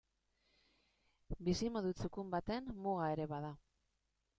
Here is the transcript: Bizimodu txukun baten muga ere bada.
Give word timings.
Bizimodu 1.49 1.95
txukun 2.01 2.35
baten 2.35 2.77
muga 2.87 3.15
ere 3.19 3.33
bada. 3.37 3.59